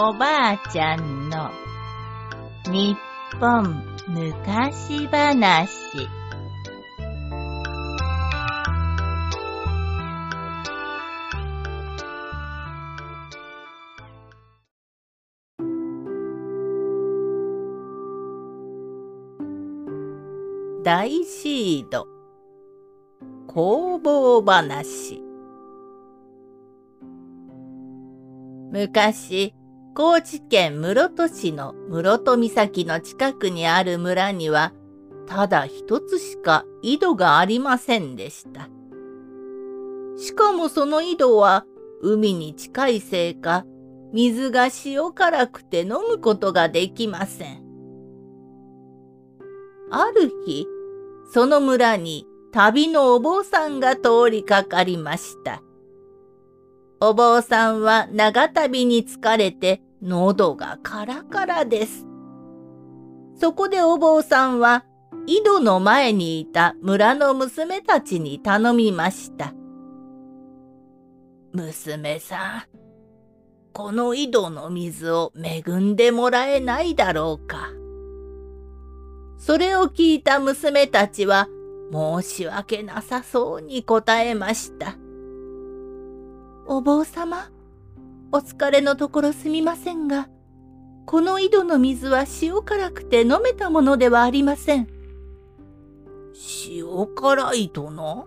[0.00, 1.50] おばあちゃんの
[2.66, 2.96] 日
[3.40, 6.08] 本昔話。
[20.84, 22.06] 大シード。
[23.48, 25.20] 工房話。
[28.70, 29.57] 昔
[29.98, 34.72] 高知県室戸市の室戸岬の近くにある村には
[35.26, 38.68] ただ一つしか井戸がありませんでした。
[40.16, 41.64] しかもその井戸は
[42.00, 43.66] 海に近いせいか
[44.12, 47.64] 水が塩辛くて飲むことができません。
[49.90, 50.64] ある日、
[51.34, 55.60] その村に旅のお坊さんが通りかかりました。
[57.00, 62.06] お坊さんは長旅に疲れて喉がカラカラです。
[63.36, 64.84] そこでお坊さんは
[65.26, 69.52] 井戸の前にいた村の娘たちに頼みました。
[71.52, 72.78] 娘さん、
[73.72, 77.70] この井戸の水を恵んでもらえないだろうか。
[79.38, 81.48] それを聞いた娘たちは
[81.92, 84.96] 申し訳なさそうに答えました。
[86.66, 87.50] お坊様、
[88.30, 90.28] お疲れのところすみませんが、
[91.06, 94.86] この井戸の水は塩辛くて飲めたものではありません。
[96.68, 98.26] 塩辛いとな？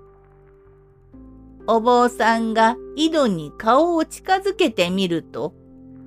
[1.68, 5.54] お坊さんが井戸に顔を近づけてみると、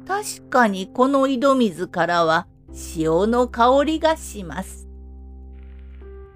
[0.08, 2.48] 確かにこの井戸水からは
[2.96, 4.88] 塩の香りがします。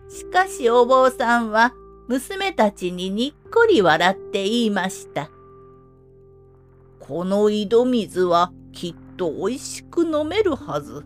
[0.08, 1.74] しかしお坊さんは
[2.06, 5.28] 娘たちににっこり笑って言いました。
[7.00, 11.04] この井戸水はきっとおいしく飲めるはず。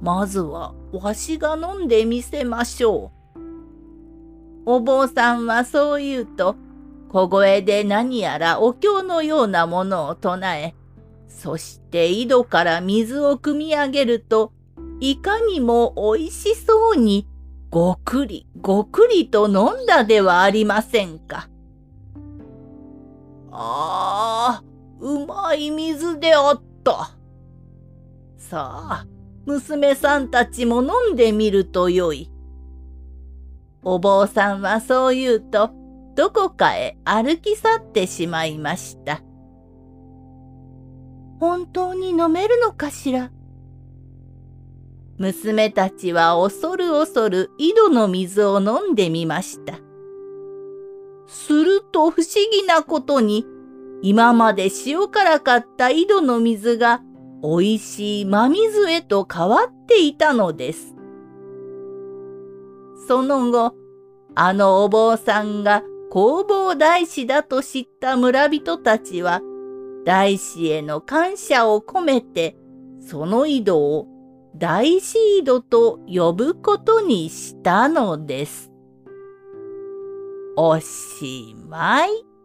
[0.00, 3.40] まずはわしが飲んでみせましょう。
[4.66, 6.56] お坊さんはそう言うと、
[7.08, 10.74] 小声で何やらお経のようなものを唱え、
[11.28, 14.52] そして井戸から水を汲み上げると、
[15.00, 17.28] いかにもおいしそうに、
[17.70, 21.48] ごくりごくりと飲んだではありませんか。
[23.50, 24.55] ああ、
[26.16, 27.10] い水であった。
[28.38, 29.06] さあ、
[29.44, 32.30] 娘さんたちも飲んでみるとよい。
[33.82, 35.70] お坊さんはそう言うと、
[36.16, 39.22] どこかへ歩き去ってしまいました。
[41.38, 43.30] 本当に飲めるのかしら？
[45.18, 49.78] 娘たちは恐る恐る井戸の水を飲んでみました。
[51.26, 53.44] すると不思議なことに
[54.02, 57.02] 今まで塩辛かった井戸の水が
[57.42, 60.94] 美味しい真水へと変わっていたのです。
[63.08, 63.74] その後、
[64.34, 69.40] あのお坊さんが弘法大師だと知った村人たちは、
[70.04, 72.56] 大師への感謝を込めて、
[73.00, 74.06] その井戸を
[74.56, 78.72] 大師井戸と呼ぶことにしたのです。
[80.56, 82.35] おしまい。